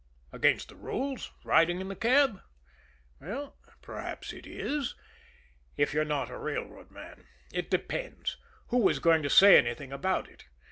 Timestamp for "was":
8.79-8.97